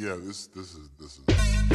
[0.00, 1.24] Yeah, this this is this is.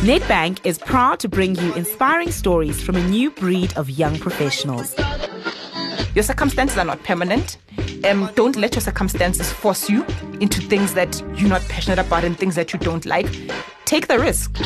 [0.01, 4.95] Nedbank is proud to bring you inspiring stories from a new breed of young professionals.
[6.15, 7.59] Your circumstances are not permanent.
[8.03, 10.03] Um, don't let your circumstances force you
[10.41, 13.27] into things that you're not passionate about and things that you don't like.
[13.85, 14.59] Take the risk.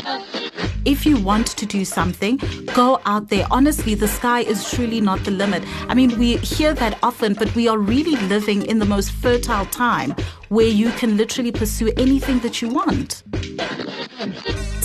[0.86, 2.39] if you want to do something,
[2.73, 3.46] go out there.
[3.52, 5.66] Honestly, the sky is truly not the limit.
[5.89, 9.66] I mean, we hear that often, but we are really living in the most fertile
[9.66, 10.16] time
[10.48, 13.23] where you can literally pursue anything that you want.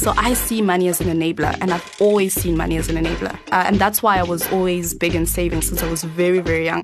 [0.04, 3.36] So I see money as an enabler, and I've always seen money as an enabler.
[3.50, 6.66] Uh, and that's why I was always big in saving since I was very, very
[6.66, 6.82] young.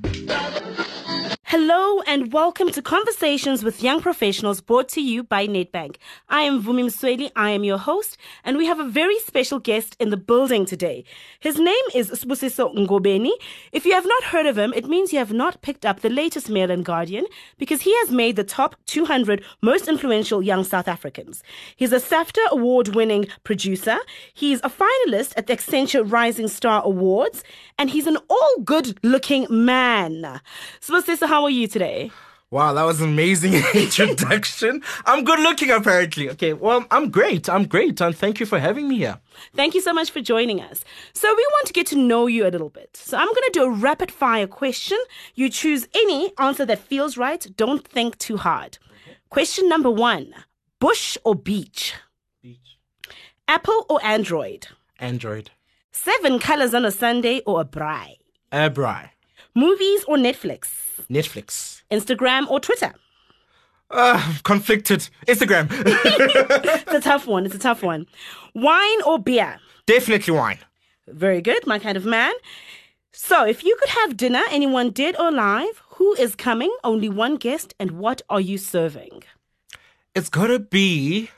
[1.51, 5.97] Hello and welcome to Conversations with Young Professionals brought to you by Nedbank.
[6.29, 9.97] I am Vumi Msweli, I am your host, and we have a very special guest
[9.99, 11.03] in the building today.
[11.41, 13.33] His name is Sibusiso Ngobeni.
[13.73, 16.09] If you have not heard of him, it means you have not picked up the
[16.09, 17.27] latest Mail and Guardian
[17.59, 21.43] because he has made the top 200 most influential young South Africans.
[21.75, 23.98] He's a SAFTA award winning producer,
[24.33, 27.42] he's a finalist at the Accenture Rising Star Awards,
[27.77, 30.41] and he's an all good looking man.
[30.81, 32.10] Sibusiso, how are you today?
[32.52, 34.83] Wow, that was an amazing introduction.
[35.06, 36.28] I'm good looking, apparently.
[36.30, 37.48] Okay, well, I'm great.
[37.48, 38.00] I'm great.
[38.00, 39.20] And thank you for having me here.
[39.55, 40.84] Thank you so much for joining us.
[41.12, 42.96] So, we want to get to know you a little bit.
[42.96, 44.98] So, I'm going to do a rapid fire question.
[45.36, 47.46] You choose any answer that feels right.
[47.56, 48.78] Don't think too hard.
[49.28, 50.34] Question number one
[50.80, 51.94] Bush or beach?
[52.42, 52.78] Beach.
[53.46, 54.66] Apple or Android?
[54.98, 55.50] Android.
[55.92, 58.16] Seven colors on a Sunday or a braai?
[58.50, 59.11] Abri.
[59.55, 60.69] Movies or Netflix?
[61.11, 61.83] Netflix.
[61.91, 62.93] Instagram or Twitter?
[63.91, 65.09] Uh, conflicted.
[65.27, 65.69] Instagram.
[66.91, 67.47] It's a tough one.
[67.47, 68.07] It's a tough one.
[68.55, 69.59] Wine or beer?
[69.87, 70.59] Definitely wine.
[71.09, 72.33] Very good, my kind of man.
[73.12, 76.73] So, if you could have dinner, anyone dead or alive, who is coming?
[76.85, 79.25] Only one guest, and what are you serving?
[80.14, 81.31] It's gotta be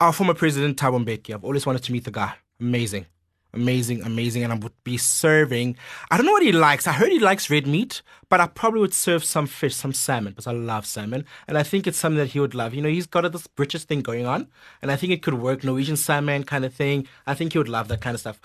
[0.00, 1.34] our former president, Thabo Mbeki.
[1.34, 2.34] I've always wanted to meet the guy.
[2.58, 3.06] Amazing.
[3.56, 4.44] Amazing, amazing.
[4.44, 5.76] And I would be serving,
[6.10, 6.86] I don't know what he likes.
[6.86, 10.32] I heard he likes red meat, but I probably would serve some fish, some salmon,
[10.32, 11.24] because I love salmon.
[11.48, 12.74] And I think it's something that he would love.
[12.74, 14.46] You know, he's got this British thing going on,
[14.82, 15.64] and I think it could work.
[15.64, 17.08] Norwegian salmon kind of thing.
[17.26, 18.40] I think he would love that kind of stuff.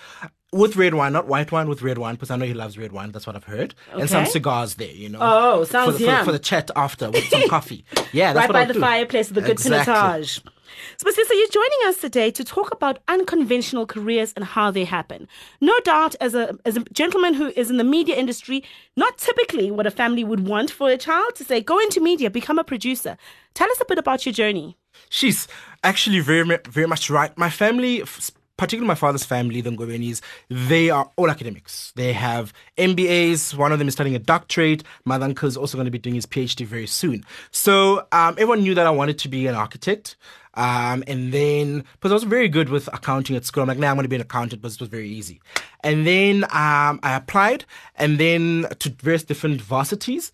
[0.54, 2.92] With red wine, not white wine, with red wine, because I know he loves red
[2.92, 3.12] wine.
[3.12, 3.74] That's what I've heard.
[3.92, 4.02] Okay.
[4.02, 5.20] And some cigars there, you know.
[5.22, 6.26] Oh, for sounds the, for, yum.
[6.26, 7.84] for the chat after with some coffee.
[8.12, 8.80] Yeah, that's right by the do.
[8.82, 9.94] fireplace the good Exactly.
[9.94, 10.42] pinotage.
[10.98, 15.28] So, Sister, you're joining us today to talk about unconventional careers and how they happen.
[15.60, 18.64] No doubt, as a as a gentleman who is in the media industry,
[18.96, 22.30] not typically what a family would want for a child to say, go into media,
[22.30, 23.18] become a producer.
[23.54, 24.78] Tell us a bit about your journey.
[25.10, 25.48] She's
[25.84, 27.36] actually very, very much right.
[27.38, 28.04] My family,
[28.62, 31.92] particularly my father's family, the Ngobenis, they are all academics.
[31.96, 33.56] They have MBAs.
[33.56, 34.84] One of them is studying a doctorate.
[35.04, 37.26] My uncle is also going to be doing his PhD very soon.
[37.50, 40.16] So um, everyone knew that I wanted to be an architect.
[40.54, 43.90] Um, and then, because I was very good with accounting at school, I'm like, nah,
[43.90, 45.42] I'm going to be an accountant, but it was very easy.
[45.84, 50.32] And then um, I applied, and then to various different varsities.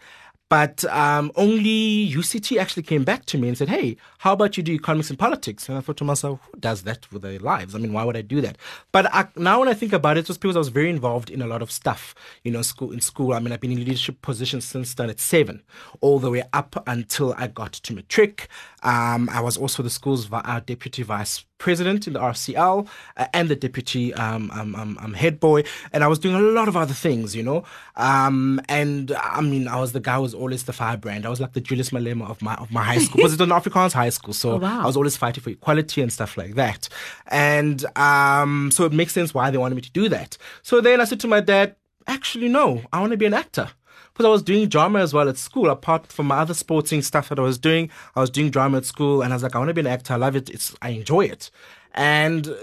[0.50, 4.64] But um, only UCT actually came back to me and said, "Hey, how about you
[4.64, 7.76] do economics and politics?" And I thought to myself, "Who does that with their lives?
[7.76, 8.58] I mean, why would I do that?"
[8.94, 11.30] But I, now, when I think about it, it was because I was very involved
[11.30, 12.16] in a lot of stuff.
[12.44, 13.34] You know, school in school.
[13.34, 15.64] I mean, I've been in leadership positions since standard seven,
[16.00, 18.48] all the way up until I got to matric.
[18.88, 22.88] Um, I was also the school's vi- uh, deputy vice president in the RCL
[23.18, 26.40] uh, and the deputy um, um, um, um, head boy, and I was doing a
[26.40, 27.66] lot of other things, you know.
[27.98, 31.26] Um, and I mean, I was the guy who was always the firebrand.
[31.26, 33.50] I was like the Julius Malema of my of my high school because it was
[33.50, 34.84] an Afrikaans high school, so wow.
[34.84, 36.88] I was always fighting for equality and stuff like that.
[37.28, 40.38] And um, so it makes sense why they wanted me to do that.
[40.62, 41.76] So then I said to my dad,
[42.08, 43.70] actually, no, I want to be an actor
[44.14, 45.70] because I was doing drama as well at school.
[45.70, 48.86] Apart from my other sporting stuff that I was doing, I was doing drama at
[48.86, 50.14] school, and I was like, I want to be an actor.
[50.14, 50.50] I love it.
[50.50, 51.50] It's I enjoy it.
[51.94, 52.54] And uh,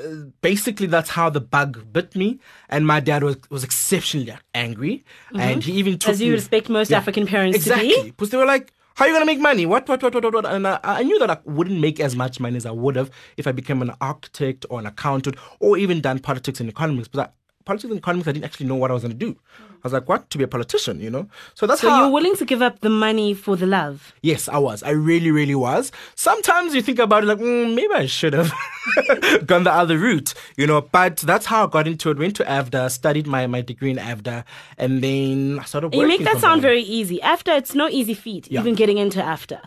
[0.43, 2.39] basically, that's how the bug bit me.
[2.69, 6.69] And my dad was, was exceptionally angry, and he even took As you me- expect
[6.69, 7.81] most African parents to be.
[7.81, 8.72] exactly because they were like.
[8.97, 9.66] How are you gonna make money?
[9.66, 10.47] What, what, what, what, what, what?
[10.47, 13.11] And I, I knew that I wouldn't make as much money as I would have
[13.37, 17.09] if I became an architect or an accountant or even done politics and economics.
[17.09, 17.33] But I,
[17.65, 19.37] politics and economics, I didn't actually know what I was gonna do.
[19.61, 20.31] I was like, what?
[20.31, 21.28] To be a politician, you know?
[21.55, 22.03] So that's So how.
[22.05, 24.15] you're willing to give up the money for the love.
[24.22, 24.83] Yes, I was.
[24.83, 25.93] I really, really was.
[26.15, 28.51] Sometimes you think about it like, mm, maybe I should have
[29.47, 30.81] gone the other route, you know.
[30.81, 32.19] But that's how I got into it.
[32.19, 34.45] Went to AFDA, studied my, my degree in AFDA,
[34.78, 37.19] and then I started You make that sound very easy.
[37.19, 38.60] AFDA it's no easy feat, Yeah.
[38.60, 39.60] even getting into AFDA.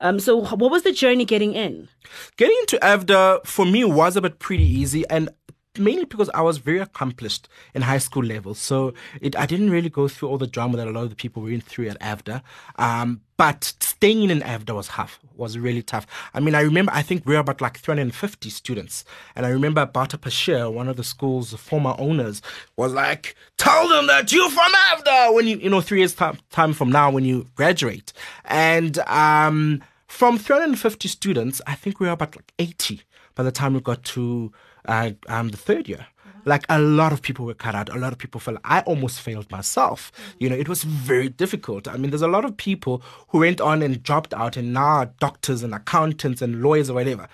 [0.00, 1.88] Um, so what was the journey getting in?
[2.36, 5.30] Getting into AFDA for me was a bit pretty easy, and
[5.78, 8.54] mainly because I was very accomplished in high school level.
[8.54, 11.16] So it, I didn't really go through all the drama that a lot of the
[11.16, 12.42] people went through at AFDA.
[12.76, 16.06] Um, but staying in AFDA was tough, was really tough.
[16.34, 19.04] I mean, I remember, I think we were about like 350 students.
[19.34, 22.40] And I remember Bata Passchier, one of the school's former owners,
[22.76, 26.38] was like, tell them that you're from AFDA when you, you know, three years time,
[26.50, 28.12] time from now when you graduate.
[28.44, 33.02] And um, from 350 students, I think we were about like 80
[33.34, 34.52] by the time we got to
[34.86, 36.06] uh, um, the third year.
[36.46, 37.88] Like a lot of people were cut out.
[37.88, 38.58] A lot of people fell.
[38.64, 40.12] I almost failed myself.
[40.38, 41.88] You know, it was very difficult.
[41.88, 45.10] I mean, there's a lot of people who went on and dropped out and now
[45.20, 47.28] doctors and accountants and lawyers or whatever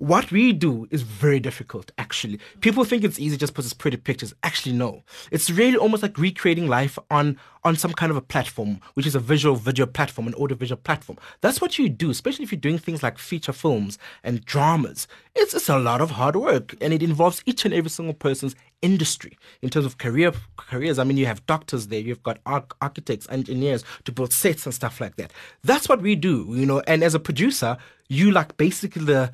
[0.00, 2.40] what we do is very difficult actually.
[2.60, 4.32] People think it's easy just put us pretty pictures.
[4.42, 5.02] Actually no.
[5.30, 9.14] It's really almost like recreating life on on some kind of a platform which is
[9.14, 11.18] a visual video platform an audio visual platform.
[11.42, 15.06] That's what you do especially if you're doing things like feature films and dramas.
[15.34, 18.56] It's, it's a lot of hard work and it involves each and every single person's
[18.80, 19.36] industry.
[19.60, 23.26] In terms of career careers i mean you have doctors there you've got arch- architects
[23.28, 25.30] engineers to build sets and stuff like that.
[25.62, 27.76] That's what we do you know and as a producer
[28.08, 29.30] you like basically the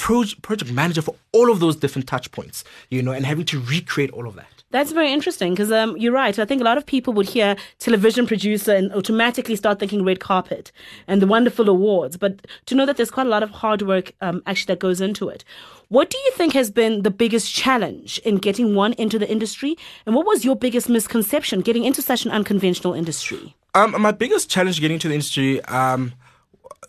[0.00, 4.10] project manager for all of those different touch points, you know, and having to recreate
[4.10, 4.48] all of that.
[4.72, 6.38] That's very interesting because um, you're right.
[6.38, 10.20] I think a lot of people would hear television producer and automatically start thinking red
[10.20, 10.70] carpet
[11.08, 12.16] and the wonderful awards.
[12.16, 15.00] But to know that there's quite a lot of hard work um, actually that goes
[15.00, 15.44] into it.
[15.88, 19.76] What do you think has been the biggest challenge in getting one into the industry?
[20.06, 23.56] And what was your biggest misconception getting into such an unconventional industry?
[23.74, 26.14] Um, my biggest challenge getting into the industry, um,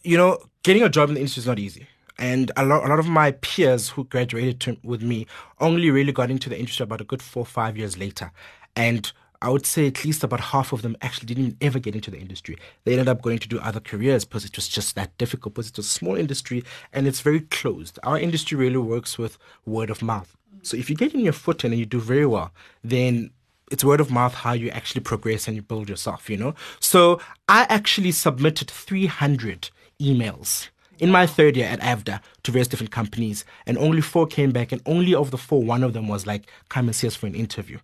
[0.04, 1.88] you know, getting a job in the industry is not easy
[2.22, 5.26] and a lot, a lot of my peers who graduated to, with me
[5.60, 8.32] only really got into the industry about a good four or five years later.
[8.76, 12.12] And I would say at least about half of them actually didn't ever get into
[12.12, 12.58] the industry.
[12.84, 15.70] They ended up going to do other careers because it was just that difficult, because
[15.70, 16.64] it's a small industry
[16.94, 17.98] and it's very closed.
[18.04, 20.38] Our industry really works with word of mouth.
[20.62, 22.52] So if you get in your foot in and you do very well,
[22.84, 23.32] then
[23.72, 26.54] it's word of mouth how you actually progress and you build yourself, you know?
[26.80, 27.20] So
[27.50, 30.70] I actually submitted 300 emails
[31.02, 34.72] in my third year at AFDA to various different companies, and only four came back,
[34.72, 37.26] and only of the four, one of them was like, come and see us for
[37.26, 37.80] an interview.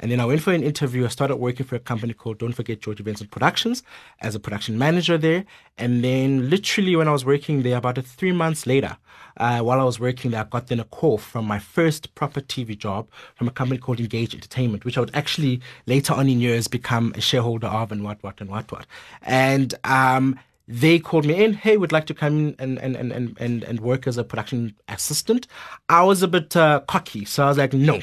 [0.00, 1.04] And then I went for an interview.
[1.04, 3.84] I started working for a company called Don't Forget George Benson Productions
[4.20, 5.44] as a production manager there.
[5.78, 8.96] And then, literally, when I was working there, about three months later,
[9.36, 12.40] uh, while I was working there, I got then a call from my first proper
[12.40, 16.40] TV job from a company called Engage Entertainment, which I would actually later on in
[16.40, 18.86] years become a shareholder of and what, what, and what, what.
[19.22, 20.36] And um,
[20.72, 23.80] they called me in, hey, we'd like to come in and, and, and, and, and
[23.80, 25.46] work as a production assistant.
[25.90, 28.00] I was a bit uh, cocky, so I was like, no,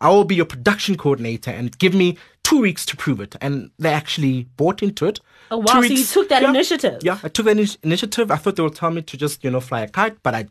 [0.00, 3.36] I will be your production coordinator and give me two weeks to prove it.
[3.40, 5.20] And they actually bought into it.
[5.52, 5.64] Oh, wow.
[5.66, 6.98] Two so weeks, you took that yeah, initiative.
[7.02, 8.32] Yeah, I took that in- initiative.
[8.32, 10.48] I thought they would tell me to just, you know, fly a kite, but I,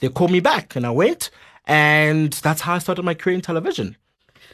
[0.00, 1.30] they called me back and I went.
[1.66, 3.96] And that's how I started my career in television.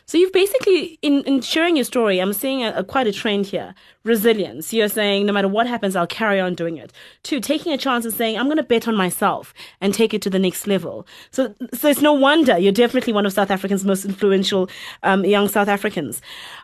[0.06, 3.46] So you've basically, in, in sharing your story, I'm seeing a, a, quite a trend
[3.46, 3.74] here.
[4.04, 4.72] Resilience.
[4.72, 6.92] You're saying no matter what happens, I'll carry on doing it.
[7.22, 10.22] Two, taking a chance and saying I'm going to bet on myself and take it
[10.22, 11.06] to the next level.
[11.30, 14.68] So, so it's no wonder you're definitely one of South Africa's most influential
[15.02, 16.20] um, young South Africans.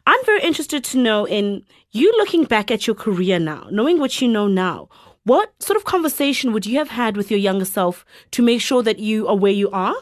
[0.06, 4.20] I'm very interested to know in you looking back at your career now, knowing what
[4.20, 4.88] you know now.
[5.24, 8.82] What sort of conversation would you have had with your younger self to make sure
[8.82, 9.94] that you are where you are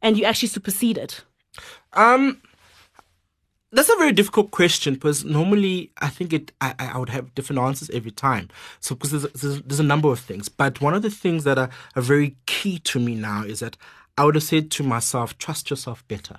[0.00, 1.16] and you actually superseded?
[1.92, 2.40] Um,
[3.72, 7.60] that's a very difficult question because normally I think it I, I would have different
[7.60, 8.48] answers every time.
[8.80, 11.58] So because there's, there's, there's a number of things, but one of the things that
[11.58, 13.76] are, are very key to me now is that
[14.18, 16.38] I would have said to myself, trust yourself better.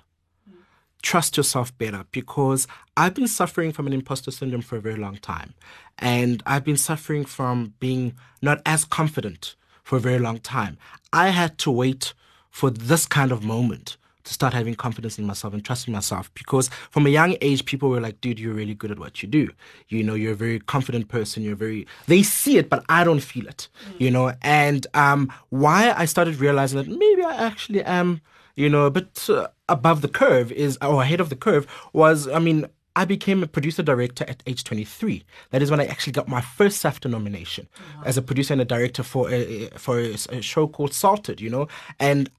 [1.02, 5.16] Trust yourself better because I've been suffering from an imposter syndrome for a very long
[5.16, 5.56] time.
[5.98, 10.78] And I've been suffering from being not as confident for a very long time.
[11.12, 12.14] I had to wait
[12.52, 16.70] for this kind of moment to start having confidence in myself and trusting myself because
[16.90, 19.50] from a young age people were like dude you're really good at what you do
[19.90, 23.22] you know you're a very confident person you're very they see it but i don't
[23.22, 24.02] feel it mm.
[24.02, 28.22] you know and um why i started realizing that maybe i actually am
[28.56, 32.28] you know a bit uh, above the curve is or ahead of the curve was
[32.28, 35.24] i mean I became a producer director at age 23.
[35.52, 38.04] That is when I actually got my first SAFTA nomination wow.
[38.06, 41.50] as a producer and a director for a, for a, a, show called Salted, you
[41.50, 41.68] know.
[42.00, 42.30] And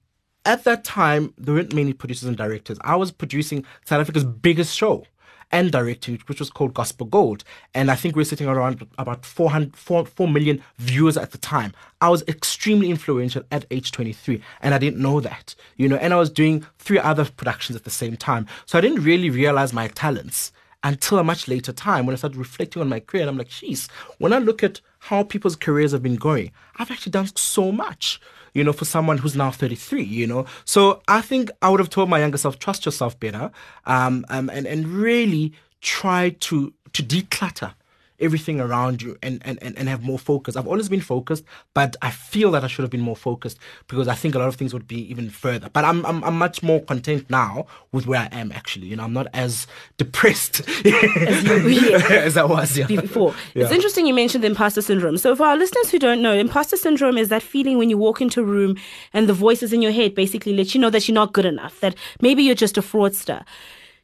[0.45, 2.77] at that time, there weren't many producers and directors.
[2.81, 5.05] I was producing South Africa's biggest show
[5.51, 7.43] and directing, which was called Gospel Gold.
[7.75, 11.37] And I think we are sitting around about 400, 4, 4 million viewers at the
[11.37, 11.73] time.
[12.01, 16.11] I was extremely influential at age 23, and I didn't know that, you know, and
[16.11, 18.47] I was doing three other productions at the same time.
[18.65, 20.51] So I didn't really realize my talents
[20.83, 23.23] until a much later time when I started reflecting on my career.
[23.23, 23.87] And I'm like, geez,
[24.17, 28.19] when I look at how people's careers have been going, I've actually done so much
[28.53, 30.45] you know, for someone who's now 33, you know.
[30.63, 33.51] So I think I would have told my younger self, trust yourself better,
[33.85, 37.73] um, um and, and really try to, to declutter
[38.19, 40.55] everything around you and, and, and, and have more focus.
[40.55, 41.43] I've always been focused,
[41.73, 44.47] but I feel that I should have been more focused because I think a lot
[44.47, 45.69] of things would be even further.
[45.71, 48.87] But I'm, I'm, I'm much more content now with where I am actually.
[48.87, 49.67] You know, I'm not as
[49.97, 52.07] depressed as, you, yeah.
[52.09, 52.87] as I was yeah.
[52.87, 53.33] before.
[53.53, 53.63] Yeah.
[53.63, 55.17] It's interesting you mentioned the imposter syndrome.
[55.17, 58.21] So for our listeners who don't know, imposter syndrome is that feeling when you walk
[58.21, 58.77] into a room
[59.13, 61.79] and the voices in your head basically let you know that you're not good enough,
[61.81, 63.43] that maybe you're just a fraudster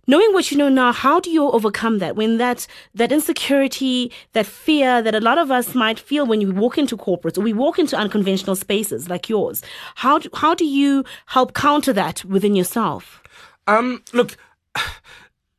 [0.10, 4.48] knowing what you know now, how do you overcome that when that that insecurity, that
[4.48, 7.54] fear that a lot of us might feel when you walk into corporates or we
[7.54, 9.62] walk into unconventional spaces like yours?
[9.96, 13.22] How do, how do you help counter that within yourself?
[13.68, 14.36] Um, look,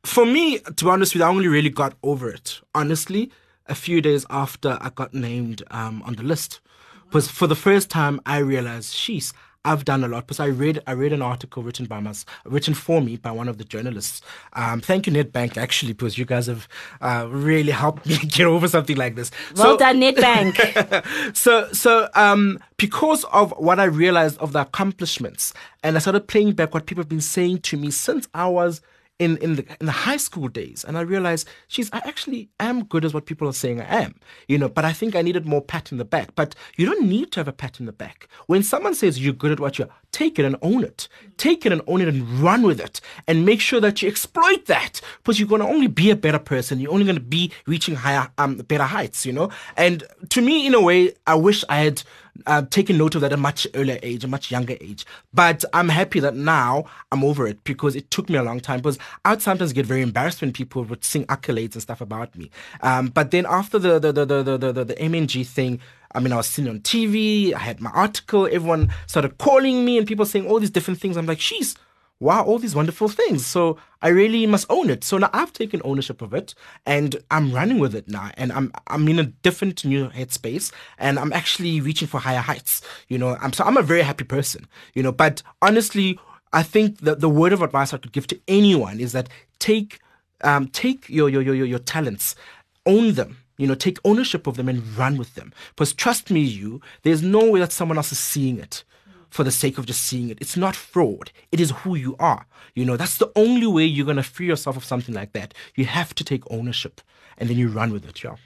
[0.05, 2.61] for me, to be honest with you, I only really got over it.
[2.75, 3.31] Honestly,
[3.67, 6.61] a few days after I got named um, on the list,
[7.05, 9.33] because for the first time I realized, sheesh,
[9.65, 12.73] I've done a lot because I read I read an article written by us written
[12.73, 14.23] for me by one of the journalists.
[14.55, 16.67] Um, thank you Nedbank actually because you guys have
[17.03, 19.31] uh, really helped me get over something like this.
[19.57, 21.37] Well so, done Nedbank.
[21.37, 25.53] so so um, because of what I realized of the accomplishments
[25.83, 28.81] and I started playing back what people have been saying to me since I was
[29.21, 32.85] in in the in the high school days, and I realized, she's I actually am
[32.85, 34.15] good as what people are saying I am,
[34.49, 34.69] you know.
[34.69, 36.35] But I think I needed more pat in the back.
[36.35, 38.29] But you don't need to have a pat in the back.
[38.47, 41.07] When someone says you're good at what you're, take it and own it.
[41.37, 44.67] Take it and own it and run with it, and make sure that you exploit
[44.67, 46.81] that, because you're going to only be a better person.
[46.81, 49.51] You're only going to be reaching higher, um, better heights, you know.
[49.77, 52.03] And to me, in a way, I wish I had
[52.47, 55.07] uh, taken note of that at a much earlier age, a much younger age.
[55.33, 58.81] But I'm happy that now I'm over it because it took me a long time.
[58.81, 62.51] Because I'd sometimes get very embarrassed when people would sing accolades and stuff about me.
[62.83, 65.81] Um, but then after the the the the the, the, the MNG thing.
[66.13, 69.97] I mean, I was seen on TV, I had my article, everyone started calling me
[69.97, 71.17] and people saying all these different things.
[71.17, 71.77] I'm like, sheesh,
[72.21, 73.47] wow, all these wonderful things.
[73.47, 75.03] So I really must own it.
[75.03, 78.31] So now I've taken ownership of it and I'm running with it now.
[78.35, 82.83] And I'm I'm in a different new headspace and I'm actually reaching for higher heights.
[83.09, 86.21] You know, I'm so I'm a very happy person, you know, but honestly,
[86.53, 89.99] I think that the word of advice I could give to anyone is that take
[90.43, 92.37] um, take your, your your your talents,
[92.85, 95.53] own them, you know, take ownership of them and run with them.
[95.71, 98.85] Because trust me, you, there's no way that someone else is seeing it
[99.31, 100.39] for the sake of just seeing it.
[100.41, 101.31] It's not fraud.
[101.53, 102.47] It is who you are.
[102.75, 105.55] You know, that's the only way you're going to free yourself of something like that.
[105.75, 107.01] You have to take ownership
[107.39, 108.37] and then you run with it, yeah.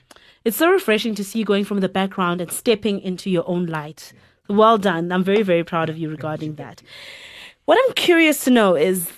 [0.45, 3.67] It's so refreshing to see you going from the background and stepping into your own
[3.67, 4.13] light.
[4.49, 5.11] Well done.
[5.11, 6.83] I'm very, very proud of you regarding that.
[7.65, 9.11] What I'm curious to know is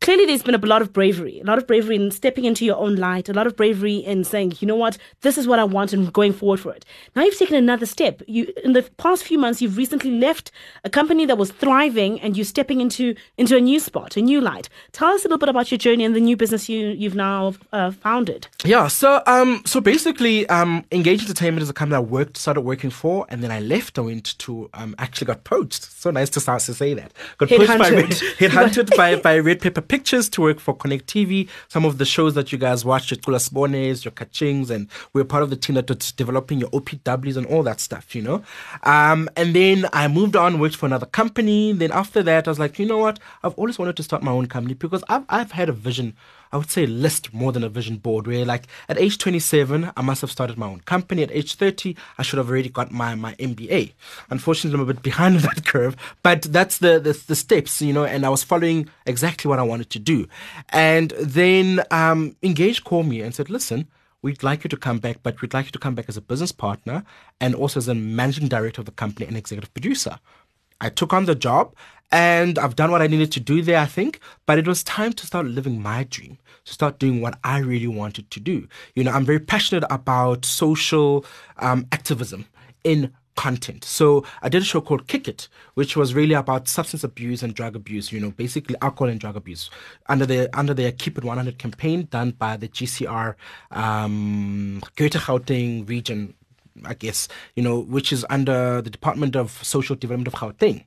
[0.00, 2.76] clearly there's been a lot of bravery, a lot of bravery in stepping into your
[2.76, 5.64] own light, a lot of bravery in saying, you know what, this is what I
[5.64, 6.84] want and going forward for it.
[7.14, 8.22] Now you've taken another step.
[8.26, 10.50] You in the past few months you've recently left
[10.84, 14.40] a company that was thriving and you're stepping into into a new spot, a new
[14.40, 14.68] light.
[14.92, 17.54] Tell us a little bit about your journey and the new business you you've now
[17.72, 18.48] uh, founded.
[18.64, 22.90] Yeah, so um so basically um Engage Entertainment is a company I worked started working
[22.90, 23.98] for and then I left.
[23.98, 25.84] I went to um actually got poached.
[25.84, 27.12] So nice to start to say that.
[27.36, 31.48] Got poached by Red, headhunted by by Red Pepper Pictures to work for Connect TV.
[31.66, 35.20] Some of the shows that you guys watched, your Kula Spones, your Kachings, and we
[35.20, 38.22] are part of the team that was developing your OPWs and all that stuff, you
[38.22, 38.40] know.
[38.84, 41.72] Um, and then I moved on, worked for another company.
[41.72, 43.18] Then after that, I was like, you know what?
[43.42, 46.14] I've always wanted to start my own company because I've I've had a vision
[46.52, 50.02] I would say list more than a vision board where like at age 27, I
[50.02, 51.22] must have started my own company.
[51.22, 53.92] At age 30, I should have already got my, my MBA.
[54.30, 58.04] Unfortunately, I'm a bit behind that curve, but that's the, the, the steps, you know,
[58.04, 60.26] and I was following exactly what I wanted to do.
[60.70, 63.86] And then um, Engage called me and said, listen,
[64.22, 66.20] we'd like you to come back, but we'd like you to come back as a
[66.20, 67.04] business partner
[67.40, 70.18] and also as a managing director of the company and executive producer.
[70.80, 71.74] I took on the job
[72.12, 74.20] and I've done what I needed to do there, I think.
[74.46, 77.86] But it was time to start living my dream, to start doing what I really
[77.86, 78.66] wanted to do.
[78.94, 81.24] You know, I'm very passionate about social
[81.58, 82.46] um, activism
[82.84, 83.84] in content.
[83.84, 87.54] So I did a show called Kick It, which was really about substance abuse and
[87.54, 88.12] drug abuse.
[88.12, 89.70] You know, basically alcohol and drug abuse
[90.08, 93.36] under the under the Keep It 100 campaign done by the GCR
[93.70, 96.34] um, Greater Gauteng region
[96.84, 100.84] I guess, you know, which is under the Department of Social Development of Gauteng.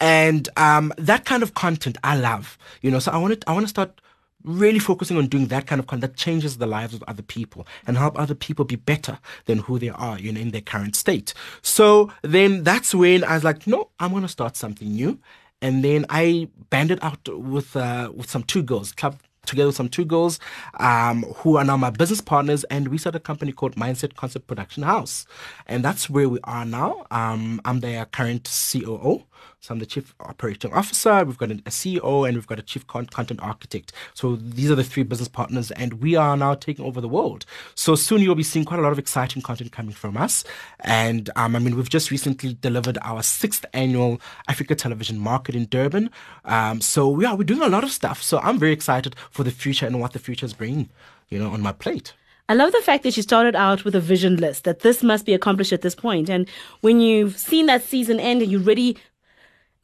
[0.00, 3.52] And um, that kind of content I love, you know, so I want to, I
[3.52, 4.00] want to start
[4.42, 7.66] really focusing on doing that kind of content that changes the lives of other people
[7.86, 10.96] and help other people be better than who they are, you know, in their current
[10.96, 11.32] state.
[11.62, 15.18] So then that's when I was like, no, I'm going to start something new.
[15.62, 19.88] And then I banded out with, uh, with some two girls, Club together with some
[19.88, 20.38] two girls
[20.80, 24.46] um, who are now my business partners, and we started a company called Mindset Concept
[24.46, 25.26] Production House,
[25.66, 27.06] and that's where we are now.
[27.10, 29.24] Um, I'm their current COO.
[29.60, 31.24] So I'm the chief operating officer.
[31.24, 33.92] We've got a CEO and we've got a chief content architect.
[34.14, 37.46] So these are the three business partners, and we are now taking over the world.
[37.74, 40.44] So soon you'll be seeing quite a lot of exciting content coming from us.
[40.80, 45.66] And um, I mean, we've just recently delivered our sixth annual Africa Television Market in
[45.66, 46.10] Durban.
[46.44, 48.22] Um, so we're doing a lot of stuff.
[48.22, 50.90] So I'm very excited for the future and what the future is bringing,
[51.28, 52.12] you know, on my plate.
[52.46, 55.24] I love the fact that you started out with a vision list that this must
[55.24, 56.28] be accomplished at this point.
[56.28, 56.46] And
[56.82, 58.98] when you've seen that season end and you're ready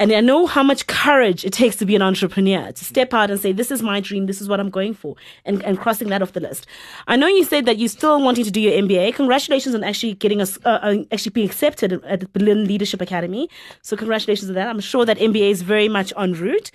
[0.00, 3.30] and I know how much courage it takes to be an entrepreneur, to step out
[3.30, 5.14] and say, this is my dream, this is what I'm going for,
[5.44, 6.66] and, and crossing that off the list.
[7.06, 9.14] I know you said that you're still wanting to do your MBA.
[9.14, 13.50] Congratulations on actually getting us, uh, uh, actually being accepted at the Berlin Leadership Academy.
[13.82, 14.68] So congratulations on that.
[14.68, 16.70] I'm sure that MBA is very much en route.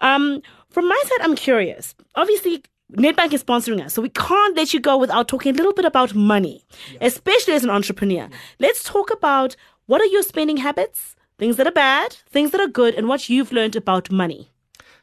[0.00, 1.94] Um, from my side, I'm curious.
[2.14, 2.64] Obviously,
[2.94, 5.84] Nedbank is sponsoring us, so we can't let you go without talking a little bit
[5.84, 6.64] about money,
[7.02, 8.30] especially as an entrepreneur.
[8.58, 11.16] Let's talk about what are your spending habits?
[11.42, 14.52] Things that are bad, things that are good, and what you've learned about money.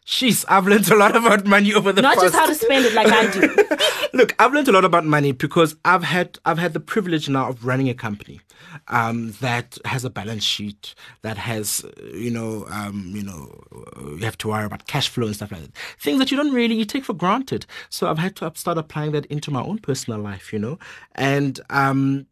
[0.05, 2.27] Jeez, I've learned a lot about money over the Not past.
[2.27, 3.77] just how to spend it like I do.
[4.17, 7.50] Look, I've learned a lot about money because I've had I've had the privilege now
[7.50, 8.39] of running a company
[8.88, 13.62] um, that has a balance sheet that has uh, you know um, you know
[14.12, 15.74] you have to worry about cash flow and stuff like that.
[16.00, 17.65] Things that you don't really you take for granted.
[17.89, 20.79] So I've had to start applying that into my own personal life, you know,
[21.15, 22.27] and um,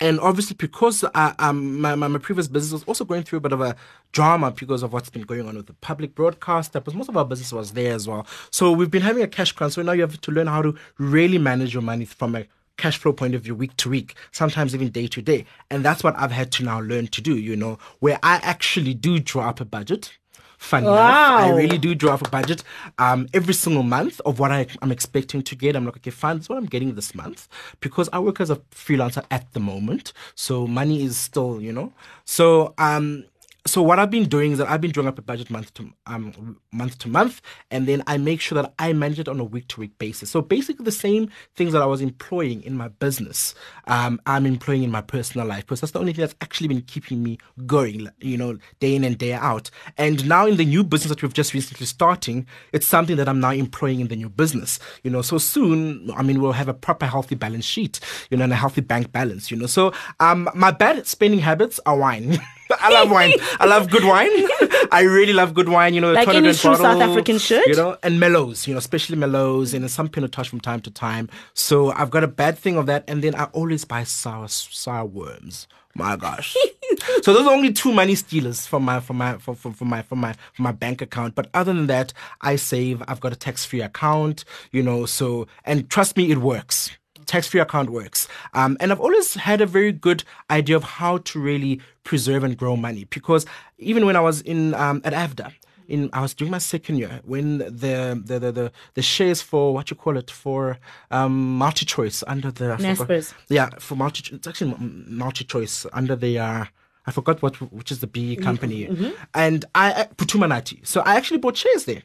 [0.00, 3.60] and obviously because um, my, my, previous business was also going through a bit of
[3.60, 3.74] a
[4.12, 6.72] drama because of what's been going on with the public broadcast.
[6.72, 8.26] Because most of our business was there as well.
[8.50, 9.74] So we've been having a cash crunch.
[9.74, 12.96] So now you have to learn how to really manage your money from a cash
[12.96, 15.44] flow point of view week to week sometimes even day to day.
[15.68, 18.94] And that's what i've had to now learn to do you know where i actually
[18.94, 20.16] do draw up a budget
[20.58, 20.92] Funny wow.
[20.92, 22.64] enough, I really do draw up a budget
[22.98, 25.76] um, every single month of what I, am expecting to get.
[25.76, 27.46] I'm like, okay, fine, that's what I'm getting this month
[27.80, 30.12] because I work as a freelancer at the moment.
[30.34, 31.92] So money is still, you know.
[32.24, 33.24] So um,
[33.68, 35.90] so what I've been doing is that I've been drawing up a budget month to
[36.06, 39.44] um, month to month, and then I make sure that I manage it on a
[39.44, 40.30] week to week basis.
[40.30, 43.54] So basically, the same things that I was employing in my business,
[43.86, 46.82] um, I'm employing in my personal life because that's the only thing that's actually been
[46.82, 49.70] keeping me going, you know, day in and day out.
[49.96, 53.40] And now in the new business that we've just recently starting, it's something that I'm
[53.40, 54.78] now employing in the new business.
[55.02, 58.44] You know, so soon, I mean, we'll have a proper healthy balance sheet, you know,
[58.44, 59.50] and a healthy bank balance.
[59.50, 62.38] You know, so um, my bad spending habits are wine.
[62.80, 63.32] I love wine.
[63.60, 64.30] I love good wine.
[64.92, 65.94] I really love good wine.
[65.94, 67.66] You know, like any true bottle, South African should.
[67.66, 68.66] You know, and mellows.
[68.66, 71.28] You know, especially mellows and some pinotage from time to time.
[71.54, 75.04] So I've got a bad thing of that, and then I always buy sour sour
[75.04, 75.66] worms.
[75.94, 76.56] My gosh.
[77.22, 80.02] so those are only two money stealers from my from my from, from, from my
[80.02, 81.34] from my from my bank account.
[81.34, 83.02] But other than that, I save.
[83.08, 84.44] I've got a tax free account.
[84.72, 86.90] You know, so and trust me, it works
[87.28, 88.26] tax free account works.
[88.54, 92.56] Um, and I've always had a very good idea of how to really preserve and
[92.56, 93.46] grow money because
[93.78, 95.52] even when I was in um, at AFDA,
[95.88, 99.72] in I was doing my second year when the the the, the, the shares for
[99.74, 100.78] what you call it for
[101.10, 103.34] um, MultiChoice under the Naspers.
[103.48, 106.64] yeah for multi it's actually MultiChoice under the uh,
[107.06, 109.10] I forgot what which is the B company mm-hmm.
[109.34, 112.02] and I Phuthuma so I actually bought shares there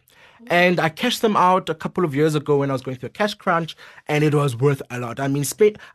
[0.47, 3.07] and I cashed them out a couple of years ago when I was going through
[3.07, 3.75] a cash crunch,
[4.07, 5.19] and it was worth a lot.
[5.19, 5.45] I mean,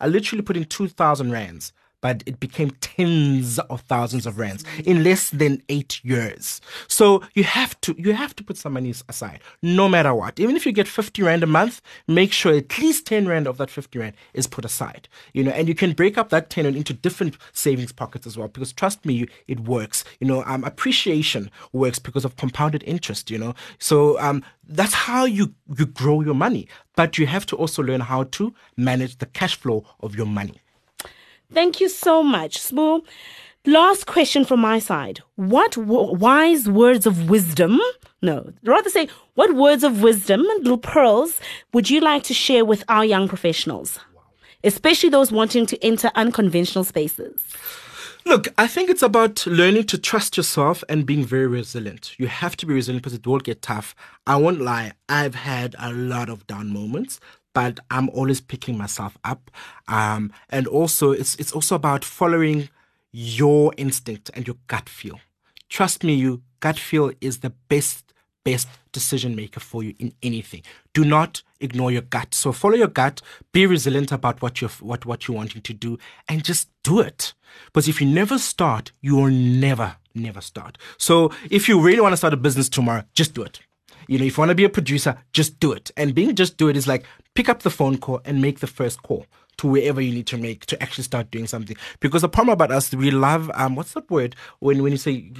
[0.00, 5.02] I literally put in 2,000 rands but it became tens of thousands of rands in
[5.02, 6.60] less than eight years.
[6.86, 10.38] So you have to you have to put some money aside, no matter what.
[10.38, 13.58] Even if you get fifty rand a month, make sure at least ten rand of
[13.58, 15.08] that fifty rand is put aside.
[15.32, 18.36] You know, and you can break up that ten rand into different savings pockets as
[18.36, 18.48] well.
[18.48, 20.04] Because trust me, it works.
[20.20, 23.30] You know, um, appreciation works because of compounded interest.
[23.30, 26.68] You know, so um, that's how you you grow your money.
[26.96, 30.60] But you have to also learn how to manage the cash flow of your money.
[31.52, 33.02] Thank you so much, Sbu.
[33.64, 35.20] Last question from my side.
[35.36, 37.80] What w- wise words of wisdom,
[38.22, 41.40] no, rather say, what words of wisdom, little pearls,
[41.72, 43.98] would you like to share with our young professionals,
[44.62, 47.42] especially those wanting to enter unconventional spaces?
[48.24, 52.14] Look, I think it's about learning to trust yourself and being very resilient.
[52.18, 53.94] You have to be resilient because it will get tough.
[54.26, 57.20] I won't lie, I've had a lot of down moments,
[57.58, 59.50] but I'm always picking myself up.
[59.88, 62.68] Um, and also, it's it's also about following
[63.10, 65.18] your instinct and your gut feel.
[65.68, 70.62] Trust me, you gut feel is the best best decision maker for you in anything.
[70.94, 72.32] Do not ignore your gut.
[72.32, 75.98] So follow your gut, be resilient about what you're what, what you're wanting to do,
[76.28, 77.34] and just do it.
[77.66, 80.78] Because if you never start, you will never, never start.
[80.96, 83.58] So if you really want to start a business tomorrow, just do it
[84.08, 85.90] You know, if you want to be a producer, just do it.
[85.96, 87.04] And being just do it is like
[87.38, 89.24] pick up the phone call and make the first call
[89.58, 91.76] to wherever you need to make to actually start doing something.
[92.00, 95.30] Because the problem about us, we love um, what's that word when when you say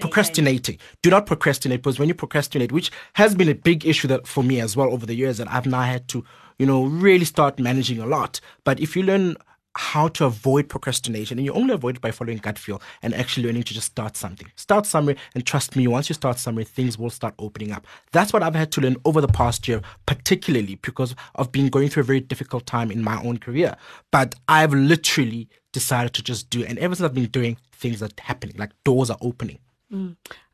[0.00, 0.78] procrastinating.
[1.02, 4.42] Do not procrastinate because when you procrastinate, which has been a big issue that for
[4.42, 6.24] me as well over the years, that I've now had to
[6.58, 8.40] you know really start managing a lot.
[8.64, 9.36] But if you learn
[9.76, 13.46] how to avoid procrastination and you only avoid it by following gut feel and actually
[13.46, 14.50] learning to just start something.
[14.56, 17.86] Start somewhere and trust me once you start somewhere things will start opening up.
[18.12, 21.88] That's what i've had to learn over the past year particularly because of being going
[21.88, 23.76] through a very difficult time in my own career.
[24.10, 28.08] But i've literally decided to just do and ever since i've been doing things are
[28.20, 29.58] happening like doors are opening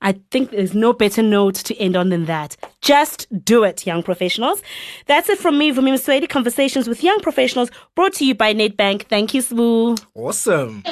[0.03, 2.57] I think there's no better note to end on than that.
[2.81, 4.63] Just do it, young professionals.
[5.07, 9.09] That's it from me, Vumi Msweli, Conversations with Young Professionals, brought to you by Nedbank.
[9.09, 10.03] Thank you, Sbu.
[10.15, 10.83] awesome